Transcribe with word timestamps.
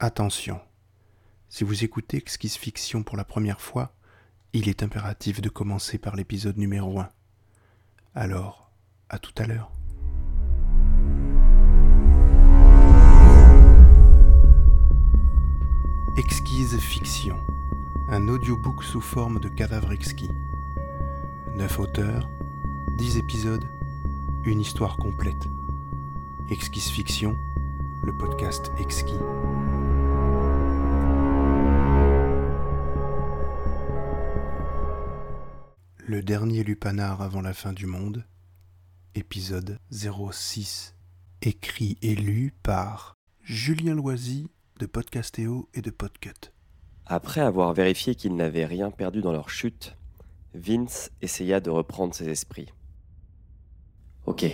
Attention, 0.00 0.60
si 1.48 1.64
vous 1.64 1.82
écoutez 1.82 2.18
Exquise 2.18 2.54
Fiction 2.54 3.02
pour 3.02 3.16
la 3.16 3.24
première 3.24 3.60
fois, 3.60 3.96
il 4.52 4.68
est 4.68 4.84
impératif 4.84 5.40
de 5.40 5.48
commencer 5.48 5.98
par 5.98 6.14
l'épisode 6.14 6.56
numéro 6.56 7.00
1. 7.00 7.10
Alors, 8.14 8.70
à 9.08 9.18
tout 9.18 9.32
à 9.38 9.46
l'heure. 9.46 9.72
Exquise 16.16 16.78
Fiction, 16.78 17.36
un 18.08 18.28
audiobook 18.28 18.84
sous 18.84 19.00
forme 19.00 19.40
de 19.40 19.48
cadavre 19.48 19.90
exquis. 19.90 20.30
Neuf 21.56 21.80
auteurs, 21.80 22.28
dix 22.92 23.16
épisodes, 23.16 23.68
une 24.44 24.60
histoire 24.60 24.96
complète. 24.96 25.48
Exquise 26.50 26.86
Fiction, 26.86 27.36
le 28.04 28.16
podcast 28.16 28.70
exquis. 28.78 29.18
Le 36.08 36.22
dernier 36.22 36.64
lupanar 36.64 37.20
avant 37.20 37.42
la 37.42 37.52
fin 37.52 37.74
du 37.74 37.84
monde, 37.84 38.24
épisode 39.14 39.76
06, 39.90 40.94
écrit 41.42 41.98
et 42.00 42.14
lu 42.14 42.54
par 42.62 43.12
Julien 43.42 43.94
Loisy 43.94 44.48
de 44.80 44.86
Podcastéo 44.86 45.68
et 45.74 45.82
de 45.82 45.90
Podcut. 45.90 46.50
Après 47.04 47.42
avoir 47.42 47.74
vérifié 47.74 48.14
qu'ils 48.14 48.34
n'avaient 48.34 48.64
rien 48.64 48.90
perdu 48.90 49.20
dans 49.20 49.32
leur 49.32 49.50
chute, 49.50 49.98
Vince 50.54 51.10
essaya 51.20 51.60
de 51.60 51.68
reprendre 51.68 52.14
ses 52.14 52.30
esprits. 52.30 52.72
Ok, 54.24 54.46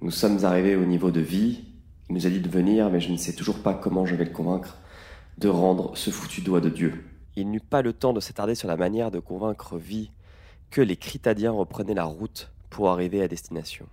nous 0.00 0.12
sommes 0.12 0.44
arrivés 0.44 0.76
au 0.76 0.84
niveau 0.84 1.10
de 1.10 1.20
vie. 1.20 1.64
Il 2.08 2.14
nous 2.14 2.28
a 2.28 2.30
dit 2.30 2.38
de 2.38 2.48
venir, 2.48 2.88
mais 2.88 3.00
je 3.00 3.10
ne 3.10 3.16
sais 3.16 3.34
toujours 3.34 3.64
pas 3.64 3.74
comment 3.74 4.06
je 4.06 4.14
vais 4.14 4.26
le 4.26 4.30
convaincre 4.30 4.78
de 5.38 5.48
rendre 5.48 5.96
ce 5.96 6.10
foutu 6.10 6.40
doigt 6.40 6.60
de 6.60 6.68
Dieu. 6.68 7.04
Il 7.34 7.50
n'eut 7.50 7.58
pas 7.58 7.82
le 7.82 7.92
temps 7.92 8.12
de 8.12 8.20
s'attarder 8.20 8.54
sur 8.54 8.68
la 8.68 8.76
manière 8.76 9.10
de 9.10 9.18
convaincre 9.18 9.76
Vie 9.76 10.12
que 10.70 10.80
les 10.80 10.96
Critadiens 10.96 11.52
reprenaient 11.52 11.94
la 11.94 12.04
route 12.04 12.52
pour 12.70 12.90
arriver 12.90 13.22
à 13.22 13.28
destination. 13.28 13.86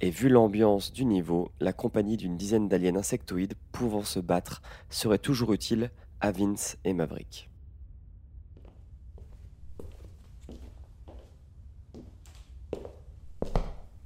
Et 0.00 0.10
vu 0.10 0.28
l'ambiance 0.28 0.92
du 0.92 1.04
niveau, 1.04 1.50
la 1.60 1.72
compagnie 1.72 2.16
d'une 2.16 2.36
dizaine 2.36 2.68
d'aliens 2.68 2.96
insectoïdes 2.96 3.54
pouvant 3.72 4.02
se 4.02 4.18
battre 4.18 4.60
serait 4.90 5.18
toujours 5.18 5.52
utile 5.52 5.90
à 6.20 6.32
Vince 6.32 6.76
et 6.84 6.92
Maverick. 6.92 7.48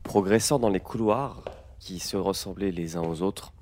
Progressant 0.05 0.59
dans 0.59 0.69
les 0.69 0.81
couloirs 0.81 1.45
qui 1.79 1.99
se 1.99 2.17
ressemblaient 2.17 2.73
les 2.73 2.97
uns 2.97 3.03
aux 3.03 3.23
autres, 3.23 3.53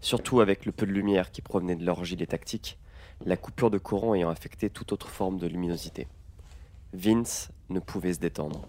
surtout 0.00 0.40
avec 0.40 0.64
le 0.64 0.72
peu 0.72 0.86
de 0.86 0.92
lumière 0.92 1.30
qui 1.30 1.42
provenait 1.42 1.76
de 1.76 1.84
leur 1.84 2.04
gilet 2.04 2.26
tactique, 2.26 2.78
la 3.24 3.36
coupure 3.36 3.70
de 3.70 3.78
courant 3.78 4.14
ayant 4.14 4.30
affecté 4.30 4.70
toute 4.70 4.92
autre 4.92 5.08
forme 5.08 5.38
de 5.38 5.46
luminosité. 5.46 6.06
Vince 6.96 7.50
ne 7.68 7.78
pouvait 7.78 8.14
se 8.14 8.20
détendre. 8.20 8.66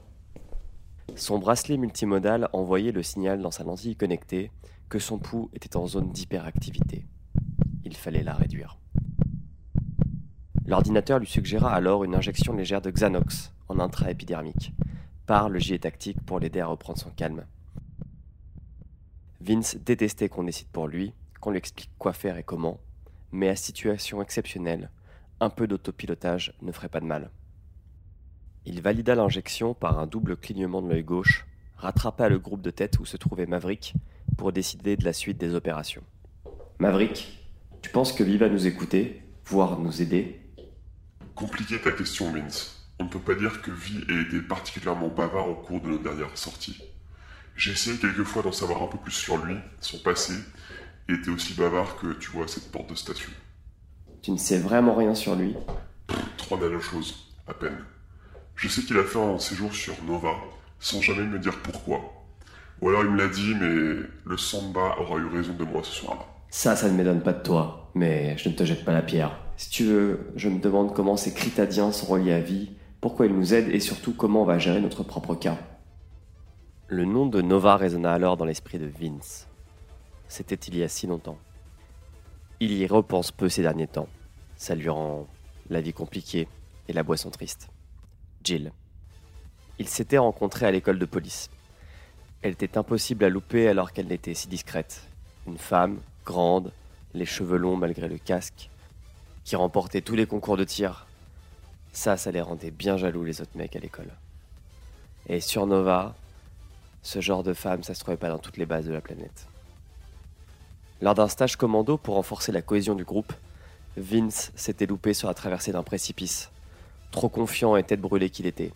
Son 1.16 1.39
bracelet 1.39 1.78
multimodal 1.78 2.50
envoyait 2.52 2.92
le 2.92 3.02
signal 3.02 3.42
dans 3.42 3.52
sa 3.52 3.64
lentille 3.64 3.95
connectée 3.95 4.52
que 4.89 5.00
son 5.00 5.17
pouls 5.17 5.50
était 5.53 5.78
en 5.78 5.88
zone 5.88 6.11
d'hyperactivité. 6.11 7.05
Il 7.86 7.95
fallait 7.95 8.23
la 8.23 8.33
réduire. 8.33 8.80
L'ordinateur 10.66 11.20
lui 11.20 11.28
suggéra 11.28 11.73
alors 11.73 12.03
une 12.03 12.16
injection 12.16 12.52
légère 12.52 12.81
de 12.81 12.92
Xanox 12.92 13.53
en 13.70 13.80
intra-épidermique 13.80 14.73
par 15.25 15.48
le 15.48 15.59
gilet 15.59 15.80
tactique 15.80 16.22
pour 16.25 16.42
l'aider 16.42 16.59
à 16.59 16.67
reprendre 16.67 17.00
son 17.00 17.11
calme. 17.11 17.45
Vince 19.39 19.78
détestait 19.78 20.28
qu'on 20.28 20.44
décide 20.44 20.67
pour 20.67 20.89
lui, 20.89 21.14
qu'on 21.39 21.52
lui 21.52 21.59
explique 21.59 21.92
quoi 21.98 22.11
faire 22.11 22.38
et 22.38 22.44
comment, 22.44 22.81
mais 23.31 23.48
à 23.48 23.55
situation 23.55 24.22
exceptionnelle, 24.22 24.92
un 25.39 25.50
peu 25.50 25.66
d'autopilotage 25.66 26.53
ne 26.61 26.73
ferait 26.73 26.89
pas 26.89 27.00
de 27.00 27.05
mal. 27.05 27.31
Il 28.69 28.81
valida 28.81 29.15
l'injection 29.15 29.73
par 29.73 29.97
un 29.97 30.07
double 30.07 30.35
clignement 30.35 30.81
de 30.81 30.89
l'œil 30.89 31.05
gauche, 31.05 31.45
rattrapa 31.77 32.27
le 32.27 32.37
groupe 32.37 32.61
de 32.61 32.69
tête 32.69 32.99
où 32.99 33.05
se 33.05 33.15
trouvait 33.15 33.45
Maverick 33.45 33.93
pour 34.37 34.52
décider 34.52 34.97
de 34.97 35.05
la 35.05 35.14
suite 35.14 35.37
des 35.37 35.55
opérations. 35.55 36.03
Maverick, 36.77 37.47
tu 37.81 37.89
penses 37.92 38.11
que 38.11 38.25
Viva 38.25 38.47
va 38.47 38.53
nous 38.53 38.67
écouter, 38.67 39.23
voire 39.45 39.80
nous 39.80 40.02
aider? 40.02 40.42
Compliqué 41.33 41.80
ta 41.80 41.93
question, 41.93 42.30
Vince. 42.33 42.92
On 42.99 43.05
ne 43.05 43.09
peut 43.09 43.21
pas 43.21 43.36
dire 43.36 43.61
que 43.61 43.71
Vi 43.71 44.03
ait 44.09 44.23
été 44.23 44.42
particulièrement 44.42 45.08
bavard 45.08 45.47
au 45.47 45.55
cours 45.55 45.80
de 45.80 45.87
nos 45.87 45.99
dernières 45.99 46.37
sorties. 46.37 46.83
J'ai 47.55 47.71
essayé 47.71 47.97
quelquefois 47.97 48.43
d'en 48.43 48.52
savoir 48.52 48.83
un 48.83 48.87
peu 48.87 48.97
plus 48.97 49.13
sur 49.13 49.37
lui, 49.45 49.55
son 49.80 49.99
passé, 49.99 50.33
et 51.08 51.13
était 51.13 51.30
aussi 51.30 51.53
bavard 51.53 51.95
que, 51.95 52.11
tu 52.19 52.31
vois, 52.31 52.49
cette 52.49 52.69
porte 52.69 52.89
de 52.89 52.95
station. 52.95 53.31
Tu 54.21 54.31
ne 54.31 54.37
sais 54.37 54.59
vraiment 54.59 54.93
rien 54.93 55.15
sur 55.15 55.37
lui? 55.37 55.55
Trois 56.36 56.59
belles 56.59 56.81
choses, 56.81 57.33
à 57.47 57.53
peine. 57.53 57.77
Je 58.57 58.67
sais 58.67 58.81
qu'il 58.81 58.97
a 58.97 59.03
fait 59.03 59.19
un 59.19 59.37
séjour 59.37 59.71
sur 59.71 59.93
Nova, 60.03 60.33
sans 60.79 60.99
jamais 60.99 61.21
me 61.21 61.37
dire 61.37 61.59
pourquoi. 61.61 62.01
Ou 62.81 62.89
alors 62.89 63.03
il 63.03 63.11
me 63.11 63.17
l'a 63.17 63.27
dit, 63.27 63.53
mais 63.53 64.07
le 64.25 64.35
Samba 64.35 64.95
aura 64.99 65.19
eu 65.19 65.27
raison 65.27 65.53
de 65.53 65.63
moi 65.63 65.83
ce 65.83 65.91
soir-là. 65.91 66.25
Ça, 66.49 66.75
ça 66.75 66.89
ne 66.89 66.97
m'étonne 66.97 67.21
pas 67.21 67.33
de 67.33 67.43
toi, 67.43 67.91
mais 67.93 68.35
je 68.39 68.49
ne 68.49 68.55
te 68.55 68.63
jette 68.63 68.83
pas 68.83 68.93
la 68.93 69.03
pierre. 69.03 69.37
Si 69.57 69.69
tu 69.69 69.83
veux, 69.83 70.31
je 70.35 70.49
me 70.49 70.59
demande 70.59 70.95
comment 70.95 71.17
ces 71.17 71.35
Critadiens 71.35 71.91
sont 71.91 72.07
reliés 72.07 72.33
à 72.33 72.39
vie, 72.39 72.71
pourquoi 72.99 73.27
ils 73.27 73.33
nous 73.35 73.53
aident 73.53 73.69
et 73.69 73.79
surtout 73.79 74.13
comment 74.13 74.41
on 74.41 74.45
va 74.45 74.57
gérer 74.57 74.81
notre 74.81 75.03
propre 75.03 75.35
cas. 75.35 75.59
Le 76.87 77.05
nom 77.05 77.27
de 77.27 77.43
Nova 77.43 77.77
résonna 77.77 78.11
alors 78.11 78.37
dans 78.37 78.45
l'esprit 78.45 78.79
de 78.79 78.87
Vince. 78.87 79.47
C'était 80.27 80.55
il 80.55 80.77
y 80.77 80.81
a 80.81 80.87
si 80.87 81.05
longtemps. 81.05 81.37
Il 82.59 82.73
y 82.73 82.87
repense 82.87 83.31
peu 83.31 83.49
ces 83.49 83.61
derniers 83.61 83.85
temps. 83.85 84.09
Ça 84.55 84.73
lui 84.73 84.89
rend 84.89 85.27
la 85.69 85.79
vie 85.79 85.93
compliquée 85.93 86.47
et 86.87 86.93
la 86.93 87.03
boisson 87.03 87.29
triste. 87.29 87.69
Jill. 88.47 88.71
Ils 89.77 89.89
s'étaient 89.89 90.17
rencontrés 90.17 90.65
à 90.65 90.71
l'école 90.71 90.99
de 90.99 91.05
police. 91.05 91.49
Elle 92.41 92.53
était 92.53 92.77
impossible 92.77 93.25
à 93.25 93.30
louper 93.30 93.67
alors 93.67 93.91
qu'elle 93.91 94.08
n'était 94.08 94.33
si 94.33 94.47
discrète. 94.47 95.02
Une 95.47 95.58
femme, 95.58 95.99
grande, 96.25 96.71
les 97.13 97.25
cheveux 97.25 97.57
longs 97.57 97.75
malgré 97.75 98.07
le 98.07 98.17
casque, 98.17 98.69
qui 99.43 99.57
remportait 99.57 99.99
tous 99.99 100.15
les 100.15 100.25
concours 100.25 100.55
de 100.55 100.63
tir. 100.63 101.07
Ça, 101.91 102.15
ça 102.15 102.31
les 102.31 102.39
rendait 102.39 102.71
bien 102.71 102.95
jaloux 102.95 103.25
les 103.25 103.41
autres 103.41 103.57
mecs 103.57 103.75
à 103.75 103.80
l'école. 103.80 104.13
Et 105.27 105.41
sur 105.41 105.67
Nova, 105.67 106.15
ce 107.03 107.19
genre 107.19 107.43
de 107.43 107.53
femme, 107.53 107.83
ça 107.83 107.95
se 107.95 107.99
trouvait 107.99 108.15
pas 108.15 108.30
dans 108.30 108.39
toutes 108.39 108.55
les 108.55 108.65
bases 108.65 108.86
de 108.86 108.93
la 108.93 109.02
planète. 109.02 109.45
Lors 111.02 111.15
d'un 111.15 111.27
stage 111.27 111.57
commando 111.57 111.97
pour 111.97 112.15
renforcer 112.15 112.53
la 112.53 112.61
cohésion 112.61 112.95
du 112.95 113.03
groupe, 113.03 113.33
Vince 113.97 114.53
s'était 114.55 114.86
loupé 114.86 115.13
sur 115.13 115.27
la 115.27 115.33
traversée 115.33 115.73
d'un 115.73 115.83
précipice 115.83 116.49
trop 117.11 117.29
confiant 117.29 117.75
et 117.75 117.83
tête 117.83 118.01
brûlée 118.01 118.29
qu'il 118.29 118.45
était. 118.45 118.71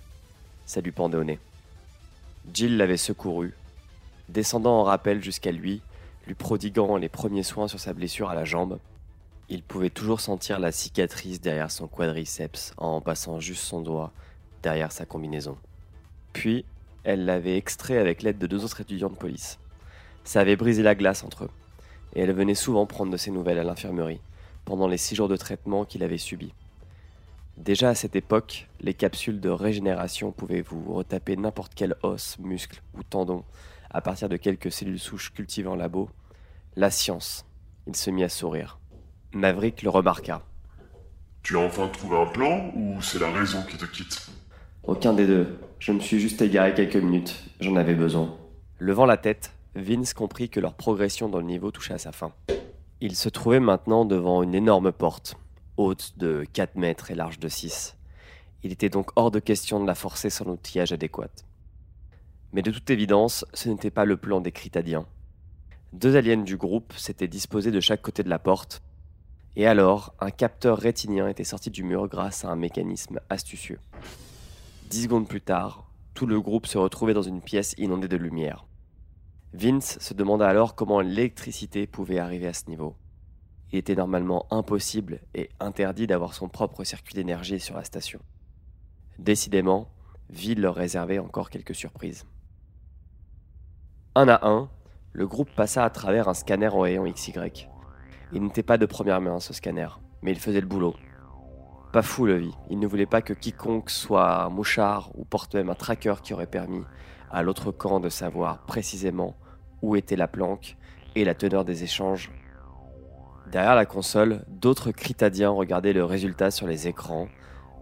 Ça 0.65 0.81
lui 0.81 0.91
pendait 0.91 1.17
au 1.17 1.23
nez. 1.23 1.39
Jill 2.53 2.77
l'avait 2.77 2.97
secouru, 2.97 3.53
descendant 4.29 4.79
en 4.79 4.83
rappel 4.83 5.23
jusqu'à 5.23 5.51
lui, 5.51 5.81
lui 6.27 6.35
prodiguant 6.35 6.97
les 6.97 7.09
premiers 7.09 7.43
soins 7.43 7.67
sur 7.67 7.79
sa 7.79 7.93
blessure 7.93 8.29
à 8.29 8.35
la 8.35 8.45
jambe. 8.45 8.79
Il 9.49 9.63
pouvait 9.63 9.89
toujours 9.89 10.21
sentir 10.21 10.59
la 10.59 10.71
cicatrice 10.71 11.41
derrière 11.41 11.71
son 11.71 11.87
quadriceps 11.87 12.73
en 12.77 13.01
passant 13.01 13.39
juste 13.39 13.63
son 13.63 13.81
doigt 13.81 14.11
derrière 14.63 14.91
sa 14.91 15.05
combinaison. 15.05 15.57
Puis, 16.33 16.65
elle 17.03 17.25
l'avait 17.25 17.57
extrait 17.57 17.97
avec 17.97 18.21
l'aide 18.21 18.37
de 18.37 18.47
deux 18.47 18.63
autres 18.63 18.81
étudiants 18.81 19.09
de 19.09 19.15
police. 19.15 19.59
Ça 20.23 20.39
avait 20.39 20.55
brisé 20.55 20.83
la 20.83 20.95
glace 20.95 21.23
entre 21.23 21.45
eux, 21.45 21.49
et 22.15 22.21
elle 22.21 22.31
venait 22.31 22.55
souvent 22.55 22.85
prendre 22.85 23.11
de 23.11 23.17
ses 23.17 23.31
nouvelles 23.31 23.59
à 23.59 23.63
l'infirmerie 23.63 24.21
pendant 24.65 24.87
les 24.87 24.97
six 24.97 25.15
jours 25.15 25.27
de 25.27 25.35
traitement 25.35 25.85
qu'il 25.85 26.03
avait 26.03 26.17
subis. 26.17 26.53
Déjà 27.61 27.89
à 27.89 27.95
cette 27.95 28.15
époque, 28.15 28.67
les 28.79 28.95
capsules 28.95 29.39
de 29.39 29.49
régénération 29.49 30.31
pouvaient 30.31 30.63
vous 30.63 30.95
retaper 30.95 31.37
n'importe 31.37 31.73
quel 31.75 31.93
os, 32.01 32.39
muscle 32.39 32.81
ou 32.95 33.03
tendon 33.03 33.43
à 33.91 34.01
partir 34.01 34.29
de 34.29 34.37
quelques 34.37 34.71
cellules 34.71 34.97
souches 34.97 35.31
cultivées 35.31 35.67
en 35.67 35.75
labo. 35.75 36.09
La 36.75 36.89
science. 36.89 37.45
Il 37.85 37.95
se 37.95 38.09
mit 38.09 38.23
à 38.23 38.29
sourire. 38.29 38.79
Maverick 39.33 39.83
le 39.83 39.91
remarqua. 39.91 40.41
Tu 41.43 41.55
as 41.55 41.59
enfin 41.59 41.87
trouvé 41.89 42.17
un 42.17 42.25
plan 42.25 42.71
ou 42.75 42.99
c'est 42.99 43.19
la 43.19 43.31
raison 43.31 43.61
qui 43.69 43.77
te 43.77 43.85
quitte? 43.85 44.31
Aucun 44.81 45.13
des 45.13 45.27
deux. 45.27 45.59
Je 45.77 45.91
me 45.91 45.99
suis 45.99 46.19
juste 46.19 46.41
égaré 46.41 46.73
quelques 46.73 46.95
minutes. 46.95 47.43
J'en 47.59 47.75
avais 47.75 47.93
besoin. 47.93 48.35
Levant 48.79 49.05
la 49.05 49.17
tête, 49.17 49.53
Vince 49.75 50.15
comprit 50.15 50.49
que 50.49 50.59
leur 50.59 50.73
progression 50.73 51.29
dans 51.29 51.37
le 51.37 51.45
niveau 51.45 51.69
touchait 51.69 51.93
à 51.93 51.99
sa 51.99 52.11
fin. 52.11 52.31
Il 53.01 53.15
se 53.15 53.29
trouvait 53.29 53.59
maintenant 53.59 54.03
devant 54.03 54.41
une 54.41 54.55
énorme 54.55 54.91
porte, 54.91 55.35
haute 55.77 56.17
de 56.17 56.45
4 56.53 56.75
mètres 56.75 57.11
et 57.11 57.15
large 57.15 57.39
de 57.39 57.47
6. 57.47 57.97
Il 58.63 58.71
était 58.71 58.89
donc 58.89 59.11
hors 59.15 59.31
de 59.31 59.39
question 59.39 59.79
de 59.79 59.87
la 59.87 59.95
forcer 59.95 60.29
sans 60.29 60.45
outillage 60.45 60.91
adéquat. 60.91 61.31
Mais 62.53 62.61
de 62.61 62.71
toute 62.71 62.89
évidence, 62.89 63.45
ce 63.53 63.69
n'était 63.69 63.91
pas 63.91 64.05
le 64.05 64.17
plan 64.17 64.41
des 64.41 64.51
Critadiens. 64.51 65.05
Deux 65.93 66.15
aliens 66.15 66.37
du 66.37 66.57
groupe 66.57 66.93
s'étaient 66.93 67.27
disposés 67.27 67.71
de 67.71 67.79
chaque 67.79 68.01
côté 68.01 68.23
de 68.23 68.29
la 68.29 68.39
porte, 68.39 68.81
et 69.55 69.67
alors 69.67 70.13
un 70.19 70.31
capteur 70.31 70.77
rétinien 70.77 71.27
était 71.27 71.43
sorti 71.43 71.69
du 71.69 71.83
mur 71.83 72.07
grâce 72.07 72.45
à 72.45 72.49
un 72.49 72.55
mécanisme 72.55 73.19
astucieux. 73.29 73.79
Dix 74.89 75.03
secondes 75.03 75.27
plus 75.27 75.41
tard, 75.41 75.89
tout 76.13 76.25
le 76.25 76.39
groupe 76.39 76.67
se 76.67 76.77
retrouvait 76.77 77.13
dans 77.13 77.21
une 77.21 77.41
pièce 77.41 77.75
inondée 77.77 78.07
de 78.07 78.17
lumière. 78.17 78.65
Vince 79.53 79.99
se 79.99 80.13
demanda 80.13 80.47
alors 80.47 80.75
comment 80.75 81.01
l'électricité 81.01 81.87
pouvait 81.87 82.19
arriver 82.19 82.47
à 82.47 82.53
ce 82.53 82.69
niveau. 82.69 82.95
Il 83.71 83.79
était 83.79 83.95
normalement 83.95 84.45
impossible 84.51 85.21
et 85.33 85.49
interdit 85.59 86.07
d'avoir 86.07 86.33
son 86.33 86.49
propre 86.49 86.83
circuit 86.83 87.15
d'énergie 87.15 87.59
sur 87.59 87.75
la 87.75 87.83
station. 87.83 88.19
Décidément, 89.19 89.87
Ville 90.29 90.61
leur 90.61 90.75
réservait 90.75 91.19
encore 91.19 91.49
quelques 91.49 91.75
surprises. 91.75 92.25
Un 94.15 94.29
à 94.29 94.47
un, 94.47 94.69
le 95.11 95.27
groupe 95.27 95.53
passa 95.53 95.83
à 95.83 95.89
travers 95.89 96.29
un 96.29 96.33
scanner 96.33 96.69
en 96.69 97.11
XY. 97.11 97.67
Il 98.31 98.41
n'était 98.41 98.63
pas 98.63 98.77
de 98.77 98.85
première 98.85 99.19
main 99.19 99.41
ce 99.41 99.53
scanner, 99.53 99.87
mais 100.21 100.31
il 100.31 100.39
faisait 100.39 100.61
le 100.61 100.67
boulot. 100.67 100.95
Pas 101.91 102.01
fou 102.01 102.25
le 102.25 102.37
vie, 102.37 102.55
il 102.69 102.79
ne 102.79 102.87
voulait 102.87 103.05
pas 103.05 103.21
que 103.21 103.33
quiconque 103.33 103.89
soit 103.89 104.47
mouchard 104.49 105.11
ou 105.15 105.25
porte 105.25 105.55
même 105.55 105.69
un 105.69 105.75
tracker 105.75 106.15
qui 106.23 106.33
aurait 106.33 106.47
permis 106.47 106.83
à 107.29 107.43
l'autre 107.43 107.71
camp 107.71 107.99
de 107.99 108.07
savoir 108.07 108.59
précisément 108.65 109.35
où 109.81 109.97
était 109.97 110.15
la 110.15 110.29
planque 110.29 110.77
et 111.15 111.25
la 111.25 111.35
teneur 111.35 111.65
des 111.65 111.83
échanges. 111.83 112.31
Derrière 113.51 113.75
la 113.75 113.85
console, 113.85 114.45
d'autres 114.47 114.91
critadiens 114.91 115.49
regardaient 115.49 115.91
le 115.91 116.05
résultat 116.05 116.51
sur 116.51 116.67
les 116.67 116.87
écrans 116.87 117.27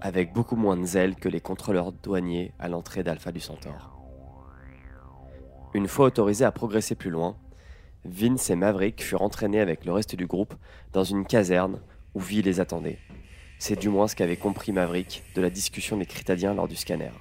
avec 0.02 0.34
beaucoup 0.34 0.56
moins 0.56 0.76
de 0.76 0.84
zèle 0.84 1.16
que 1.16 1.30
les 1.30 1.42
contrôleurs 1.42 1.92
douaniers 1.92 2.54
à 2.58 2.70
l'entrée 2.70 3.04
d'Alpha 3.04 3.32
du 3.32 3.40
Centaure. 3.40 3.96
Une 5.76 5.88
fois 5.88 6.08
autorisés 6.08 6.46
à 6.46 6.52
progresser 6.52 6.96
plus 6.96 7.12
loin, 7.12 7.38
Vince 8.04 8.50
et 8.50 8.56
Maverick 8.56 9.04
furent 9.04 9.22
entraînés 9.22 9.60
avec 9.60 9.86
le 9.86 9.92
reste 9.92 10.16
du 10.16 10.26
groupe 10.26 10.56
dans 10.92 11.04
une 11.04 11.26
caserne 11.26 11.80
où 12.16 12.20
Vi 12.20 12.42
les 12.42 12.60
attendait. 12.60 12.98
C'est 13.60 13.80
du 13.80 13.90
moins 13.90 14.08
ce 14.08 14.16
qu'avait 14.16 14.38
compris 14.38 14.72
Maverick 14.72 15.22
de 15.36 15.42
la 15.42 15.52
discussion 15.52 15.98
des 15.98 16.08
Critadiens 16.08 16.56
lors 16.56 16.68
du 16.68 16.78
scanner. 16.78 17.12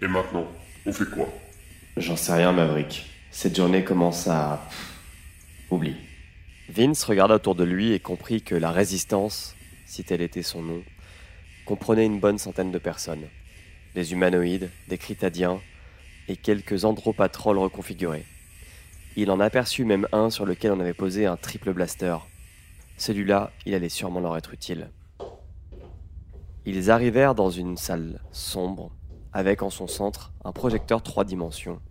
Et 0.00 0.08
maintenant, 0.08 0.46
on 0.86 0.92
fait 0.92 1.08
quoi? 1.08 1.28
J'en 1.96 2.16
sais 2.16 2.32
rien, 2.32 2.50
Maverick. 2.50 3.08
Cette 3.30 3.54
journée 3.54 3.84
commence 3.84 4.26
à. 4.26 4.60
Oublie. 5.70 5.96
Vince 6.74 7.04
regarda 7.04 7.34
autour 7.34 7.54
de 7.54 7.64
lui 7.64 7.92
et 7.92 8.00
comprit 8.00 8.40
que 8.40 8.54
la 8.54 8.70
résistance, 8.70 9.54
si 9.84 10.04
tel 10.04 10.22
était 10.22 10.42
son 10.42 10.62
nom, 10.62 10.82
comprenait 11.66 12.06
une 12.06 12.18
bonne 12.18 12.38
centaine 12.38 12.72
de 12.72 12.78
personnes. 12.78 13.26
Des 13.94 14.14
humanoïdes, 14.14 14.70
des 14.88 14.96
critadiens 14.96 15.60
et 16.28 16.36
quelques 16.36 16.86
andropatrolles 16.86 17.58
reconfigurés. 17.58 18.24
Il 19.16 19.30
en 19.30 19.38
aperçut 19.38 19.84
même 19.84 20.08
un 20.12 20.30
sur 20.30 20.46
lequel 20.46 20.72
on 20.72 20.80
avait 20.80 20.94
posé 20.94 21.26
un 21.26 21.36
triple 21.36 21.74
blaster. 21.74 22.16
Celui-là, 22.96 23.52
il 23.66 23.74
allait 23.74 23.90
sûrement 23.90 24.20
leur 24.20 24.38
être 24.38 24.54
utile. 24.54 24.88
Ils 26.64 26.90
arrivèrent 26.90 27.34
dans 27.34 27.50
une 27.50 27.76
salle 27.76 28.22
sombre, 28.32 28.92
avec 29.34 29.62
en 29.62 29.68
son 29.68 29.88
centre 29.88 30.32
un 30.42 30.52
projecteur 30.52 31.02
trois 31.02 31.24
dimensions 31.24 31.82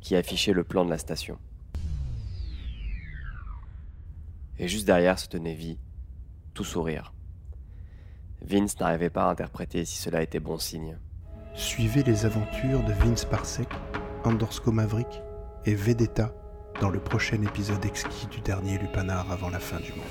qui 0.00 0.16
affichait 0.16 0.54
le 0.54 0.64
plan 0.64 0.86
de 0.86 0.90
la 0.90 0.96
station. 0.96 1.36
Et 4.62 4.68
juste 4.68 4.86
derrière 4.86 5.18
se 5.18 5.26
tenait 5.26 5.54
Vie, 5.54 5.80
tout 6.54 6.62
sourire. 6.62 7.12
Vince 8.42 8.78
n'arrivait 8.78 9.10
pas 9.10 9.24
à 9.24 9.30
interpréter 9.30 9.84
si 9.84 9.96
cela 9.98 10.22
était 10.22 10.38
bon 10.38 10.56
signe. 10.56 10.98
Suivez 11.52 12.04
les 12.04 12.26
aventures 12.26 12.84
de 12.84 12.92
Vince 12.92 13.24
Parsec, 13.24 13.66
Andorsko 14.22 14.70
Maverick 14.70 15.20
et 15.64 15.74
Vedetta 15.74 16.32
dans 16.80 16.90
le 16.90 17.00
prochain 17.00 17.42
épisode 17.42 17.84
exquis 17.84 18.28
du 18.28 18.40
dernier 18.40 18.78
Lupanar 18.78 19.32
avant 19.32 19.50
la 19.50 19.58
fin 19.58 19.80
du 19.80 19.90
monde. 19.94 20.06